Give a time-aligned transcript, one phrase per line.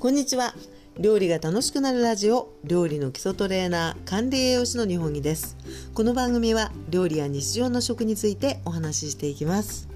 [0.00, 0.54] こんにちは。
[0.98, 5.58] 料理が楽しくなるラジオ料理の基礎トレーナー管理栄養士の日本木です。
[5.92, 9.90] この番組は料理や日常の食についてお話ししていきます。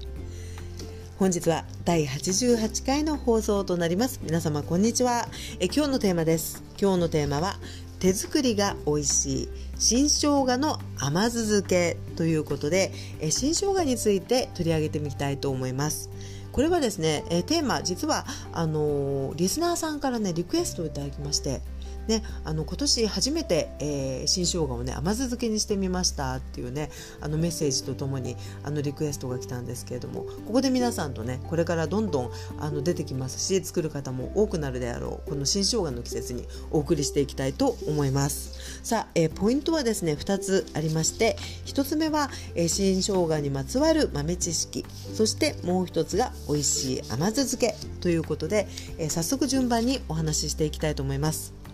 [1.17, 4.19] 本日は第88回の放送となります。
[4.21, 5.27] 皆様こんにちは。
[5.59, 6.63] え今日のテーマです。
[6.79, 7.55] 今日のテーマは
[7.97, 16.11] 手作りが美味しい新生姜の甘酢漬けということでえ新生姜について取り上げてみたいと思います。
[16.55, 21.59] これはですね、えテーマ実はあのリスナーさんからねリクエストをいただきまして
[22.07, 26.91] ね、あの今年初めて、えー、新生姜をね甘酢漬けにしてみましたっていうね
[27.21, 38.81] あのメッセージとともにあのリクエストが来たんですけれどもここで皆さんとねこれからどんどんあの出てきますし作る方も多くなるであろうこの新生姜の季節にお送りしていきたいと思います。
[38.83, 48.67] さあ、えー、ポイントはですね2つありまして1つ目は、えー、新生姜にまつわる豆知識そしてもう1つが美味しい甘酢漬けということで、
[48.99, 51.64] えー、早速順番にお話ししていきたいと思います。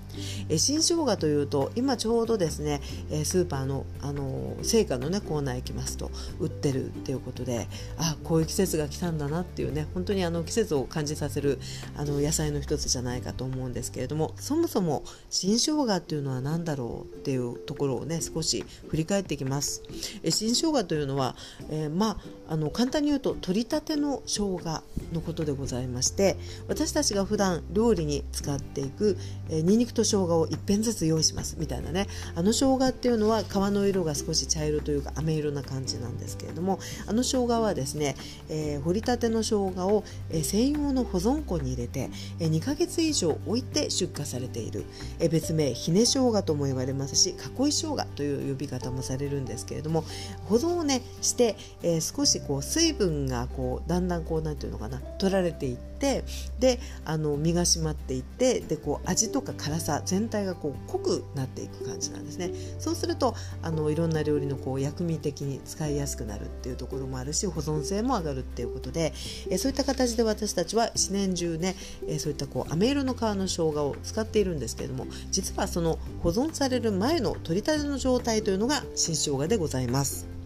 [0.49, 11.59] え新生姜というと今ちょうどですね、えスーパーのあの青果のねコーナー行きますと売ってるっていうことであこういう季節が来たんだなっていうね本当にあの季節を感じさせる
[11.97, 19.83] あの野菜の一つじゃないかと思うんですけれどもそもそも新生姜っていうのは何だろうっていうところをね少し振り返っていきます。
[20.23, 21.35] え新生姜というのは、
[21.69, 22.17] えー、まあ
[22.51, 26.35] あの簡単に言うと取りたての生姜のことでございまして
[26.67, 29.17] 私たちが普段料理に使っていく、
[29.49, 32.07] えー、ニンニクと生姜を一片ずつ用意しますみたいなね。
[32.35, 38.17] あの生姜っていうのは皮の色が少し茶色というか飴色な感じなんですけれどもあの生姜はですね、
[38.49, 42.09] えー、掘りたての生姜を、えー、専用の保存庫に入れて、
[42.41, 44.83] えー、2ヶ月以上置いて出荷されている、
[45.19, 50.03] えー、別名ひね生姜とも言われますし囲い生姜という呼び方もされるんですけれども
[50.49, 56.23] 保存をねして、えー、少しこう水分がこうだんだんこうなんていうのかな取られていって
[56.59, 69.13] であの身が締まっていってでこう味とか辛さ全体がこう濃くなっていく感じなんですねそうするとあのいろんな料理のこう薬味的に使いやすくなるっていうところもあるし保存性も上がるっていうことで
[69.49, 71.75] えそういった形で私たちは一年中ね
[72.07, 80.40] えそういったこう飴色の皮の生姜を使っているんですけれども実はその保存される前の取り立ての状態というのが新生姜でございます。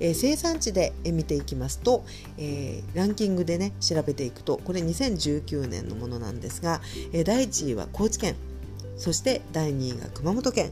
[0.00, 2.04] えー、生産地で見ていきますと、
[2.38, 6.80] えー、ランキングでね調べていくとこれ2019年のものなんですが、
[7.12, 8.36] えー、第1位は高知県
[8.96, 10.70] そして第2位が熊本県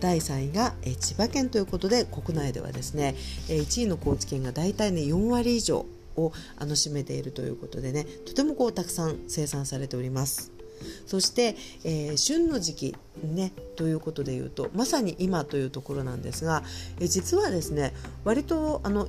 [0.00, 3.14] 第3位が、千葉県ということで国内ではですね、
[3.48, 10.52] 1位の高知県が大体ね4割以上をあの占めているということでねとてもこうたくさん生産されております。
[11.06, 16.62] そして、えー、旬の時期ねということで言うとまさに今というところなんですが、
[17.00, 17.92] え実はですね
[18.24, 19.08] 割とあの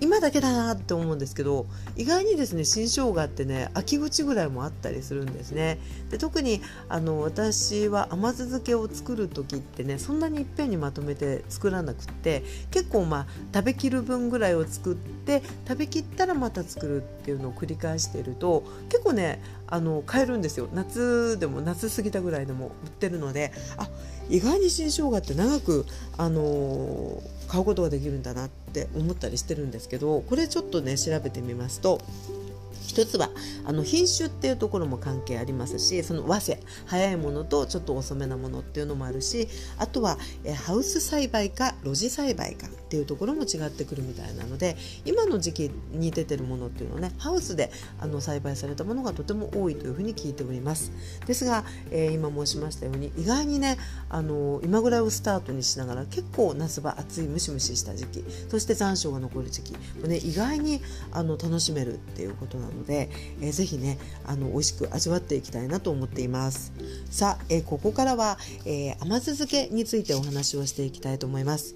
[0.00, 5.78] 今だけだなって思うんですけど意外にですね新生姜ってね秋口ぐらいもあったりするんですね。
[6.10, 20.68] で特にあの私は甘酢漬けを作る時ってねそんなにいっぺんにまとめて作らなくって結構まあ食べきる分ぐらいを作って食べきったらまた作るっていうのを繰り返していると結構ねあの買えるんですよ。
[20.72, 23.45] 夏でも夏過ぎたぐらいでも売ってるので
[23.76, 23.88] あ
[24.28, 25.86] 意外に新生姜って長く、
[26.16, 32.00] あのー、買うことができるんだなって思ったりしてるんですけどこれちょっとね調べてみますと
[32.96, 33.28] 一つは
[33.66, 47.70] あの品種っていうところも関係ありますしその早生早いものとちょっと遅めなものっていうのもあるしあとはえハウス栽培か露地栽培かっていうところも違ってくるみたいなので今の時期に出てるものっていうのはねハウスで
[48.00, 50.92] あの栽培されたものがとても多いというふうに聞いております。
[51.26, 53.76] ですが、えー、今申しましたように意外にね
[54.08, 60.80] あの今ぐらいをスタートにしながら結構夏場暑いムシムシした時期そして残暑が残る時期もね意外に
[61.12, 63.10] あの楽しめるっていうことなので、で
[63.40, 66.72] えー、ぜひねあの美味しく味わっていきたいなと思っています。
[67.10, 71.75] さあ、えー、ここからは、えー、甘酢漬けについてお話をしていきたいと思います。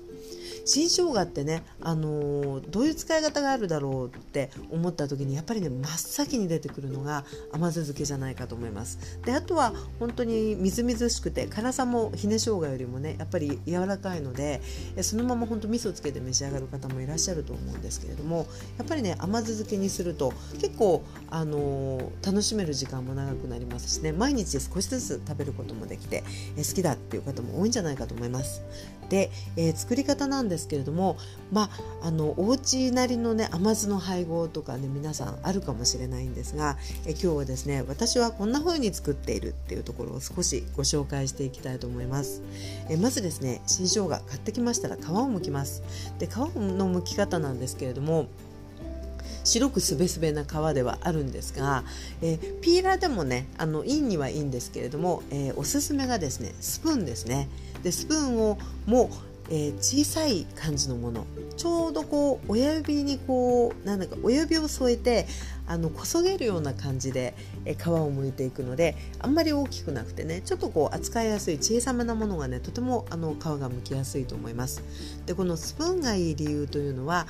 [0.70, 9.18] 新生姜ってね、あのー、どういう使い方があるだろうって思った時にやっぱりね真っ先に出てくるのが甘酢漬けじゃないかと思います。
[9.24, 14.60] であとは本当にみずみずしくて辛さもひね生姜よりもねやっぱり柔らかいので
[15.00, 18.46] そのまま本当味噌つけて召し上がる方もいらっしゃると思うんですけれども
[18.78, 24.12] やっぱりね甘酢漬けにすると結構、あのー、楽しめる時間も長くなりますしね。
[24.12, 26.22] 毎日少しずつ食べることもできて
[26.56, 28.62] 好きだっていう方も多いんじゃないかと思います。
[29.10, 31.18] で、えー、作り方なんですけれども
[31.52, 31.68] ま
[32.00, 42.42] ああのお家なりのね甘酢の配合とかね皆さんあるかもしれないんですが、え今日はですね私はこんな風に作っているっていうところを少しご紹介していきたいと思います。
[42.88, 45.82] えまずですね新生姜買ってきましたら皮を剥きます。
[46.18, 48.28] で皮の剥き方なんですけれども
[49.50, 51.82] 白くすべすべな皮ではあるんですが、
[52.22, 57.48] えー、ピーラーでもねあのいいにはいいんですけれども、えー、おすすめがですねスプーンですね。
[57.82, 61.26] でスプーンをもうえー、小さい感じのもの。
[61.56, 65.26] ちょうどこう親指にこうなんだか親指を添えて
[65.66, 74.82] あのこそげるような感じで、えー、皮を剥いていくのであんまり大きくなくてねちょっとこう扱いやすい小さめなものがねとてもあの皮が剥きやすいと思います。
[75.26, 77.26] でこのスプーンがいい理由というのは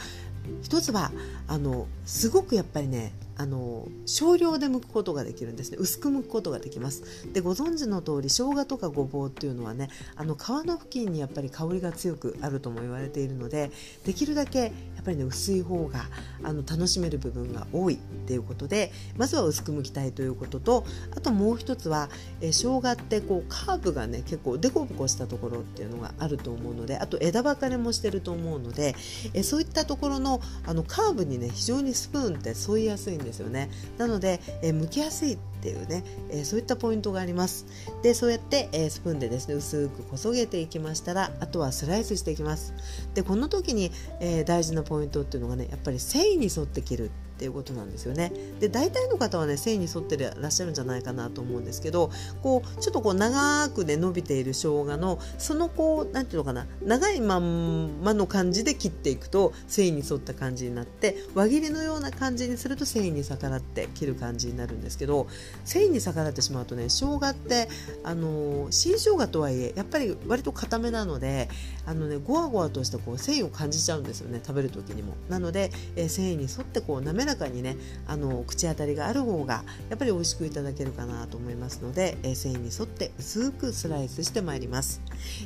[0.62, 1.10] 一つは
[1.46, 5.78] あのすごくやっぱりねあの少量で剥くことができるんですね。
[5.80, 7.26] 薄く剥くことができます。
[7.32, 13.70] でご存知の通り生姜とかごぼうっていうのはねあの皮の付近にやっぱり香りが強くあるとも言われているので
[14.04, 14.68] できるだけや
[15.00, 16.04] っぱりね薄い方が
[16.42, 17.94] あの楽しめる部分が多い。
[17.94, 17.98] っ
[18.32, 20.84] ていうことでまずは薄く剥きたいということと
[21.16, 22.10] あともう一つは、
[22.40, 28.94] え生姜ってこうカーブがね結構デコボコしたところっていうのがあると思うのであと枝分かれもしてると思うので、
[29.34, 33.70] えそういったところのあのカーブにね非常にスプーンって沿いやすいんですですよね。
[33.98, 37.66] なので、えー、剥きやすいっていうね、えー、そういったポイントがあります。
[38.02, 42.74] でそうやって、えー、スプーンでですね薄くこそげていきましたらあとはスライスしていきます。
[43.14, 43.90] でこの時に、
[44.20, 47.04] え大事なポイントっていうのがねやっぱり繊維に沿って切る。
[47.06, 47.10] っ
[47.40, 48.32] ていうことなんですよね。
[48.60, 52.10] で大体の方はね繊維に沿ってらっしゃるんじゃないかなと思うんですけど
[52.42, 65.26] こうちょっとこう長くね伸びている生姜のそのこう何ていうのかな長いまんまの感じで切っていくと繊維に沿った感じになって輪切りのような感じにすると繊維に逆らって切る感じになるんですけど
[65.64, 67.68] 繊維に逆らってしまうとね生姜って
[68.04, 71.48] あの新生姜とはいえやっぱり割と固めなので
[71.86, 75.14] あのねゴワゴワとしたこう繊維を感じちゃうんですよね食べる時にも。
[75.28, 85.00] なので、えー、繊維に沿ってこう滑ららかにねあの口当たりがある方がやっぱり美味しくいただけるかなと思いますので、え繊維に沿って薄くスライスしてまいります、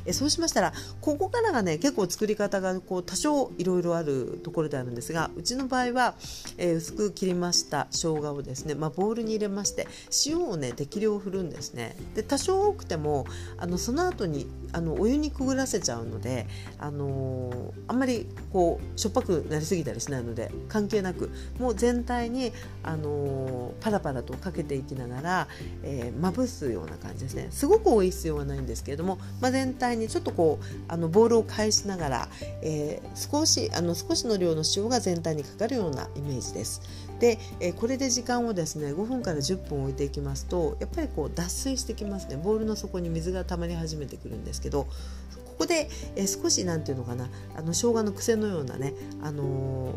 [0.05, 6.15] えそうしましたらここからがね結構作り方がこう多少いろいろあるところであるんですがうちの場合は、
[6.57, 9.87] え薄く切りました生姜をですね、まあ、ボウルに入れまして
[10.25, 11.95] 塩をね適量振るんですね。
[12.15, 13.25] で多少多くても
[13.57, 16.47] あのその後にあのお湯にくぐらせちゃうので、
[16.79, 22.51] あのー、あんまりこうしょっぱくなりすぎたりしないので関係なくもう全体に、
[22.83, 25.47] あのー、パラパラとかけていきながら、
[25.83, 32.27] えー、まぶすような感じですねすごく多い必要はないんですけれども、まあ、全体にちょっとこうあのボールを返しながら、
[32.61, 36.81] えー、少しあの少しの量の塩が全体にかかるようなイメージです。
[37.19, 48.93] で、えこれで時間をですね5分から10分置いていきますとやっぱりこう脱水してきますねボウルの底に水が溜まり始めてくるんですけどここで、え少し何て言うのかなあの生姜の癖のようなね、
[49.23, 49.93] あの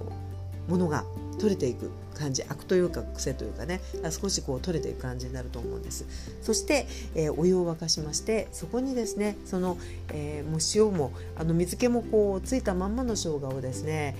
[0.68, 1.04] ー、ものが
[1.38, 3.80] 取れていく感じ悪というか癖というかね。
[4.10, 6.04] 少しこう取れていく感じになると思うんです。
[6.42, 9.78] そして、えー、お湯を沸かしましてそこにですねその、
[10.12, 14.16] えー、もう塩もあの水気もこうついたまんまの生姜をですね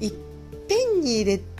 [0.00, 0.12] いっ
[0.68, 1.55] ぺんに入れて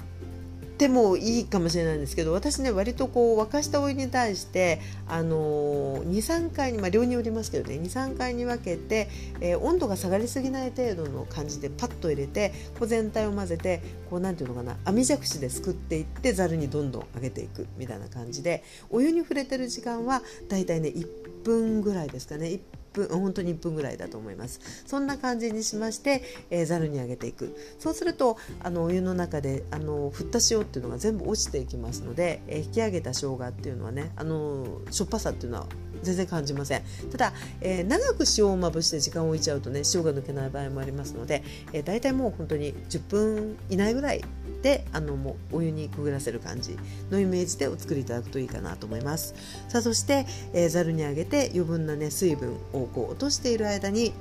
[0.77, 9.09] てもいいかもしれないんですけど私ね割とこう沸かしたお湯に対してあの23回に、まあ、量によりますけどね23回に分けて、
[9.41, 21.07] えー、温度が下がりすぎない程度の感じでパッと入れてこう全体を混ぜてこうなんていうのかな網じゃくしですくっていってざるにどんどん上げていくみたいな感じでお湯に触れてる時間はだいたいね1
[21.45, 22.49] 分ぐらいですかね。
[22.49, 22.61] 1
[22.97, 24.61] 分本当に1分ぐらいだと思います。
[24.87, 26.23] そんな感じにしまして
[26.67, 27.57] ざる、えー、に上げていく。
[27.79, 35.67] そうするとあのお湯の中であの振った塩っていうのが全部落ちていきますので、えー、引き上げた生姜っていうのはねあのしょっぱさっていうのは
[36.03, 36.83] 全然感じません。
[37.11, 44.25] ただ、えー、長く塩をまぶして時間を置いちゃうとね塩が抜けない場合もありますので、えー、大体もう本当に10分以内ぐらい
[44.63, 46.77] であのもうお湯にくぐらせる感じ
[47.11, 49.35] のイメージでお作りいただくといいかなと思います。
[49.69, 50.27] さあそして
[50.69, 54.13] ざる、えー、にあげて余分なね水分をこう落としている間に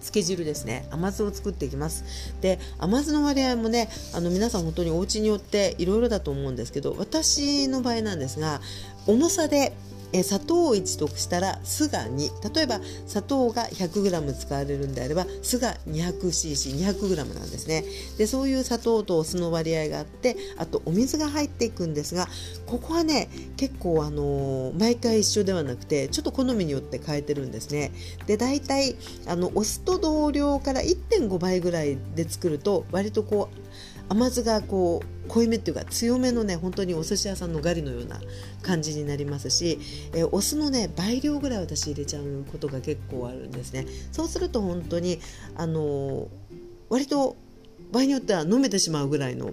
[0.00, 2.34] 漬け汁ですね甘酢を作っていきます。
[2.40, 8.60] で甘酢の割合もねあの皆さん本当にお家によっていろいろだと思うんですけど私の場合なんですが
[9.06, 9.72] 重さで
[10.12, 17.84] え砂糖を1としたら酢が2例えば砂糖が 100g 使われるんであれば酢が 200cc200g なんですね。
[18.18, 22.28] でそういう砂糖とお酢の割合があってあとお水が入っていくんですが
[22.66, 27.92] ここはね結構あのー、毎回一緒ではなくてちょっと好みによって変えてるんですね。
[28.26, 33.69] で大体あのお酢と同量から1.5倍ぐらいで作ると割とこう
[34.10, 38.20] 甘酢がこう濃いめっていうか強めのね本当にお寿司屋さんのガリのような
[38.62, 39.78] 感じになりますし、
[40.12, 43.86] えー、お酢のね倍量ぐらい私入れちゃうことが結構あるんですね。
[44.10, 45.20] そうすると本当に
[45.56, 46.28] あのー、
[46.88, 47.36] 割と
[47.92, 49.52] 場合によっては飲めてしまうぐらいの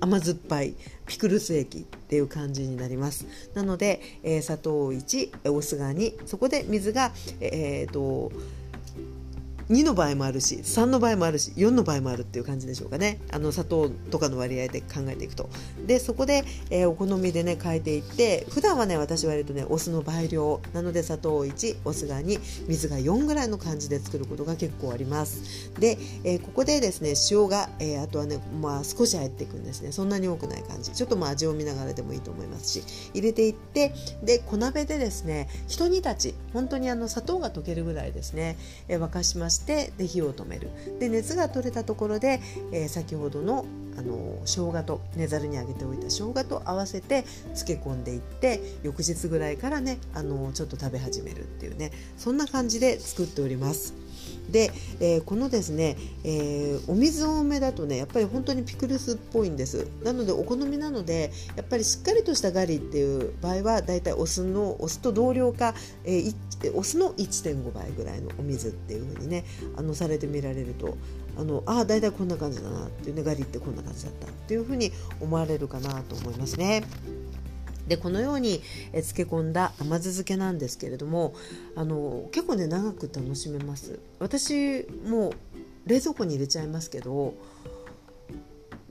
[0.00, 0.74] 甘酸っぱい
[1.06, 3.26] ピクルス液っていう感じになります。
[3.54, 8.32] なので、えー、砂糖1お酢が2そこで水がえー、っと
[9.70, 13.20] 2の場合もあるし3の場合もあるし4の場合もあるっていう感じでしょうかね。
[13.30, 15.48] あの砂糖とかの割合で考えていくと。
[15.86, 25.70] でそこで、えー、お好みでね変えていって普段はね私割とねお酢の倍量なので砂糖1お酢が2水が4ぐらいの感じで作ることが結構あります。
[25.78, 29.92] で、えー、ここでですね塩が、えー、あとはね、まあ、少し入っていくんですね。
[29.92, 30.90] そんなに多くない感じ。
[30.90, 32.82] ちょっとまあ味を見ながらでもいいと思いますし。
[33.14, 36.34] 入れていってで小鍋でですねひと煮立ち。
[36.52, 38.56] 本当にあの砂糖が溶けるぐらいですね、
[38.88, 42.40] えー、沸かしましてで火を止めるで熱が取れたところで、
[42.72, 43.64] えー、先ほどの
[43.98, 47.24] あの生姜と寝ざるにあげておいた生姜と合わせて
[47.54, 53.94] 漬け込んでいって翌日ぐらいからねあのちょっと食べ始めるっていうねそんな感じで作っております。
[54.50, 69.44] で、えー、このですね、えー、お水多めだとねやっぱり本当にピクルスっぽいんですなのでお好みなのでやっぱりしっかりとしたガリっていう場合はだいたいお酢のお酢と同量か、えー、お酢の1.5倍ぐらいのお水っていう風にね
[69.76, 70.96] あのされてみられると
[71.38, 76.82] あのあだいたいこんな感じだなっていうねガリってこんな感じだったっていう風に思われるかなと思いますね。
[77.90, 78.60] でこのように
[78.92, 81.34] 漬け込んだ甘酢漬けなんですけれども
[81.74, 83.98] あの結構ね長く楽しめます。
[84.20, 85.32] 私もう
[85.86, 87.34] 冷蔵庫に入れちゃいますけど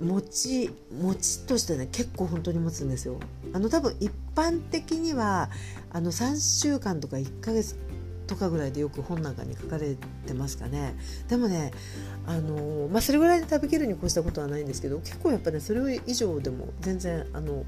[0.01, 0.69] もち
[1.01, 3.21] もちっとしてね結構本当に持つんですよ。
[3.53, 5.49] あの多分一般的には
[5.91, 7.77] あの3週間とか1ヶ月
[8.27, 9.95] とかぐらいでよく本なんかに書かれ
[10.27, 10.97] てますかね。
[11.29, 11.71] でもね
[12.27, 17.63] あのまあそれぐらいで食べきるに越したことはないんですけど結構やっぱねそれ以上でも全然あの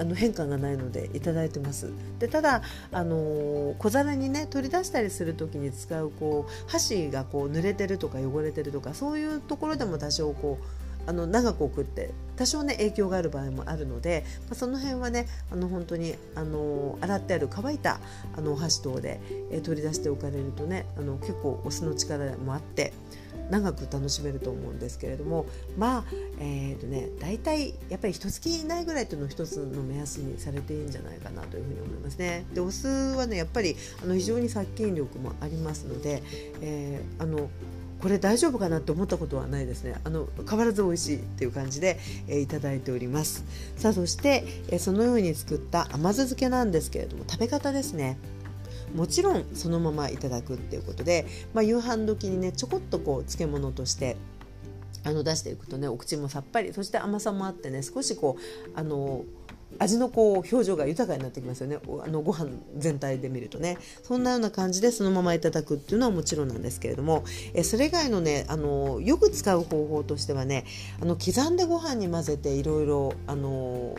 [0.00, 1.90] あの変化がないのでいただいてます。
[2.18, 10.64] でただあの小皿にね取り出したりする時に使うこう箸がこう濡れてるとか汚れてるとかそういうところでも多少こう
[11.06, 18.00] あの長く送って多少ね影響がある場合もあるので、まあ、その辺はねあの本当にあの洗ってある乾いた
[18.36, 22.92] あのお箸等で、え取り出しておかれるとねあの結構お酢の力もあって
[23.50, 26.04] 長く楽しめると思うんですけれどもまあ
[26.38, 32.44] えーとね大体やっぱり一月以内ぐらいというのを一つの目安にされていいんじゃないかなというふうに思いますね。
[32.54, 36.22] でお酢はねやっぱりあの非常に殺菌力もありますので、
[36.60, 37.50] えー、あの
[38.00, 39.94] これ大丈夫かなと思ったことはないですね。
[40.04, 43.44] あの変わらず美味しいっていう感じで、えー、いただいております。
[43.76, 48.16] さあそして、えー、そのように作った甘酢漬けなんですけれども食べ方ですね。
[48.94, 54.16] もちろんそのままいただくっていうことで、まあ、夕飯時にねちょこっとこう漬物として
[55.04, 59.24] あの出していくとねお口もさっぱりそして甘さもあってね少しこうあの
[59.78, 70.64] 味のこう表情が豊かになってきますよねあのご飯全体で見るとねそんなような感じでそのままいただくっていうのはもちろんなんですけれどもえそれ以外のねあのよく使う方法としてはね
[71.00, 73.14] あの刻んでご飯に混ぜていろいろ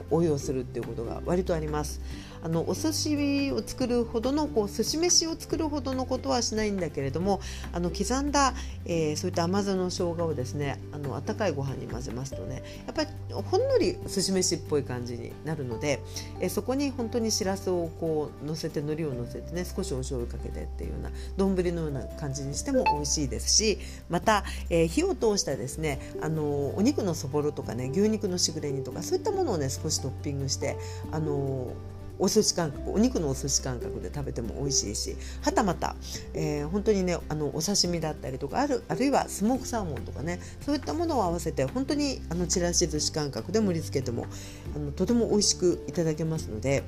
[0.09, 2.01] 応用するっていうことが割とあります。
[2.43, 7.41] あのお寿司を作るほどのこう寿司飯を作るほどのことはしないんだけれども
[7.73, 8.53] あの刻んだ、
[8.85, 16.01] えー、そういった甘酢の生姜をですねあの温かいご飯に混ぜますとねやっぱりほんのり寿司飯っぽい感じになるので、
[16.39, 23.77] えー、そこに本当にしらすをこう乗せて海苔を乗せてね少しお醤油かけてっていうような丼のような感じにしても美味しいですし
[24.09, 30.77] また、えー、火を通したですねあのお肉のそぼろとかね牛肉のしぐれ煮とかそういったものをね少しトッピングして
[31.11, 31.73] あの
[32.21, 35.95] お寿司感覚お肉のお寿司感覚で食べても美味しいしはたまた、
[36.35, 44.27] えー、本当にねあのお刺身だったりとかあるあるいはスモークサーモンとかねそういったものを合わせて本当にあのちらし寿司感覚で盛り付けても
[44.75, 46.83] あのとても美味しくいただけますので。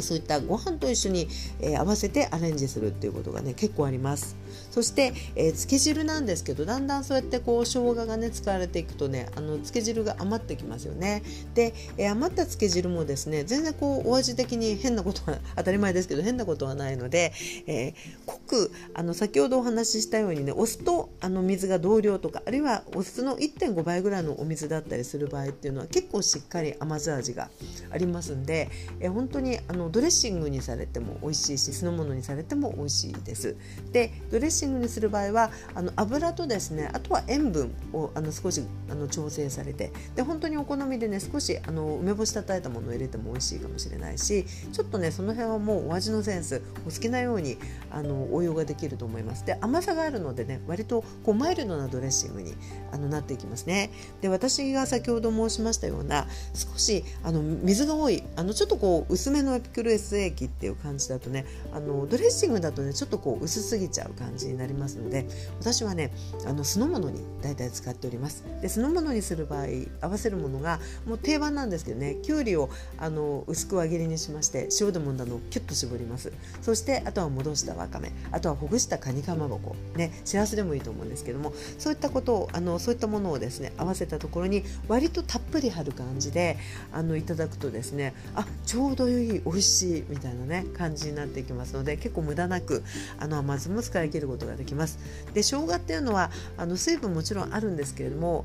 [0.00, 1.28] そういったご飯と一緒に、
[1.60, 4.34] えー、合わせてアレンジするっていうことがね結構あります
[4.70, 11.22] そして、えー、漬け汁なんですけどだんだんそうやってこう生姜がね使われていくとねあの漬け汁が余ってきますよね
[11.54, 17.32] で、えー、余った漬け汁もですね全然こうお味的に変なことは当たり前ですけど変なことはないので、
[17.66, 17.94] えー、
[18.26, 27.50] 濃くあの先ほどお話ししたようにねお酢とあの水が同量とかあるいはお酢の1.5倍ぐらいのお水だったりする場合っていうのは結構しっかり甘酢味が
[27.90, 28.70] ありますんで、
[29.00, 33.56] えー、本当にあのドレッシングにされても美味しいし酢の物にされても美味しいです。
[33.92, 47.56] でドレレッシングにする場合はあの油とですねあとは塩分をあの少しあの調整されてで本当にお好みでね少しあの梅干したたいたものを入れても美味しいかもしれないしちょっとねその辺はもうお味のセンスお好きなように
[47.90, 49.46] あの応用ができると思います。
[49.46, 52.54] で甘さがあるのでね割とこうマイルドなドレッシングに
[52.92, 53.90] あのなっていきますね。
[54.20, 65.26] で私が先ほど申しましたような少しあの水が多いあのちょっとこう薄めのエピクルエス液っていう感じだとねあのドレッシングだとねちょっとこう薄すぎちゃう感感じになりますので
[65.60, 66.10] 私はね
[66.46, 68.44] あの酢の物に大体使っております。
[68.60, 69.66] で酢の物にする場合
[70.00, 76.32] 合わせるものがもう定番なんですけどねきゅうりをあの薄く輪切りにしまして塩でもんだのをキュッと絞ります。
[76.62, 86.58] そしてあとは戻したわかめあとはほぐしたカニかまぼこねしらすでもいいと思うんですけどもそういったことをあのそういったものをですね合わせたところに割とたっぷり張る感じで
[86.92, 92.82] あのいただくとですねあちょうどいい美味しいみたいなね感じになっていきますので結構無駄なく
[93.18, 94.98] あの甘酢も使い切ることができます
[95.34, 98.44] で生姜っていうのはあの水分もちろんあるんですけれども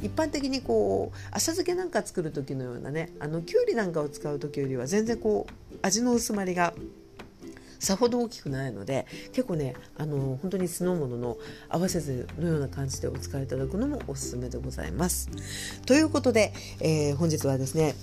[0.00, 6.72] 一般的にこう浅漬けなんか作る時のようなねあのきゅうりなんかを使う時よりは全然こう味の薄まりが
[7.78, 11.36] さほど大きくないので結構ねあの本当に酢の物の
[11.68, 15.28] 合わせずのような感じでお使いいただくのもおすすめでございます。
[15.84, 17.94] ということで、えー、本日はですね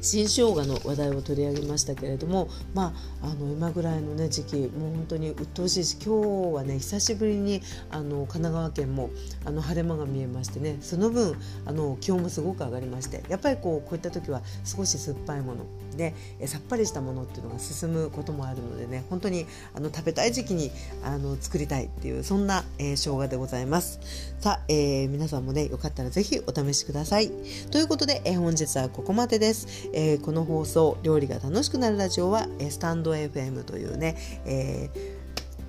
[0.00, 9.10] 新生姜の話題を取り上げましたけれども、まあ、あの今ぐらいの、ね、時期もう本当に鬱陶しいし今日はね久しぶりにあの神奈川県も
[9.44, 11.36] あの晴れ間が見えましてねその分
[11.66, 15.66] あの気温もすごく上がりましてやっぱりこうこういった時は少し酸っぱいもの
[15.98, 16.14] で
[16.46, 20.70] さっぱりしたものっていうのが進むこともあるのでね本当にあの食べたい時期に
[21.02, 24.00] あの作りたいっていうそんな、えー、生姜でございます。
[24.40, 27.30] さあ、えー、皆さんもねよかったら是非お試しください。
[27.70, 29.90] ということで、えー、本日はここまでです。
[29.92, 35.17] えー、この放送「料理が楽しくなるラジオは」えスタンド FM というね、えー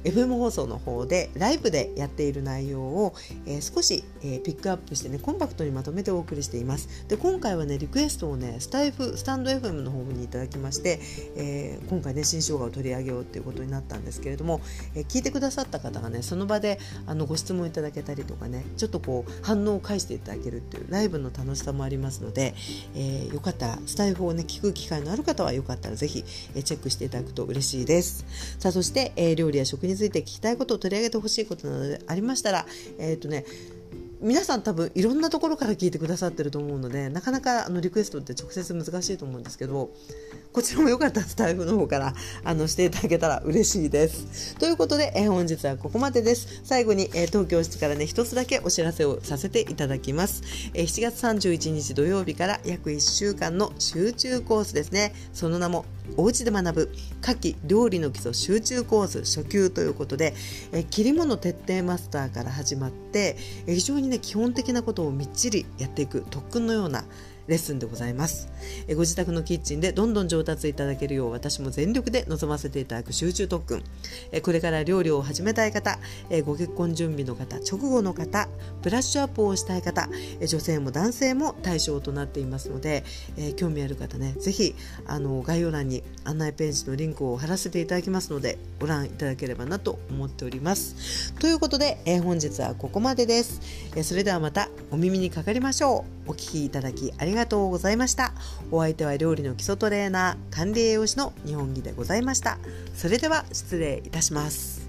[0.04, 3.14] FM 放送の方でライブでやっている内容を、
[3.46, 7.06] えー、少し、えー、ピックアップしてねコンパクトにまとめてお送りしています。
[7.08, 11.00] で今回はねリクエストをねスタイフスタンド FM の方にいただきまして、
[11.36, 14.62] えー、今回ね新生姜を取り上げようっていうことになったんですけれども、
[14.96, 22.56] え聞いてくださった方がねその場であのご質問いただけたりとかねちょっとこう反応を返していただけるっていうライブの楽しさもありますので、
[22.96, 26.24] えよかったらスタイフをね聞く機会のある方はよかったらぜひ、
[26.56, 28.26] えチェックしていただくと嬉しいです。
[28.60, 32.66] さあそして、え料理や食について聞きたいことを取り上げてほしいことなどでありましたら、
[32.98, 33.46] えっ、ー、とね
[34.22, 39.92] 皆さん多分いろんなところから聞いてくださってると思うのでなかなかあのリクエストって直接難しいと思うんですけど
[40.52, 44.56] こちらもよかったらスタイフの方からあのしていただけたら嬉しいです。
[44.58, 46.62] ということで、えー、本日はここまでです。
[46.64, 50.42] 最後に、えー、東京市からね一つだけお知らせをさせていただきます。
[50.74, 55.14] えー、7月31日土曜日から約1週間の集中コースですね。
[55.34, 55.86] その名も
[56.18, 60.34] おうちで学ぶ夏季料理の基礎集中コース初級ということで、
[60.72, 67.06] え切り物徹底マスターから始まって、え非常にね基本的なことをみっちりやっていく特訓のような
[67.50, 68.48] レッスンでございます。
[68.88, 73.84] えご自宅のキッチンでどんどん上達いただけるよう私も全力で臨ませていただく集中特訓。
[74.32, 75.98] えこれから料理を始めたい方
[76.30, 78.48] えご結婚準備の方直後の方
[78.84, 80.10] ブラッシュアップをしたい方
[80.40, 83.04] え女性も男性も対象となっていますので
[83.36, 84.76] え興味ある方ねぜひ
[85.08, 91.34] あの概要欄に案内ページのリンクを貼らせていただきますのでご覧いただければなと思っております。
[91.40, 93.60] ということでえ本日はここまでです。
[93.96, 96.20] えそれではまたお耳にかかりましょう。
[96.30, 98.34] お聴きいただきありがとうございますがとうございました。
[98.72, 102.60] お相手は料理の基礎トレーナー、管理栄養士の日本木でございました。
[102.96, 104.88] それでは失礼いたします。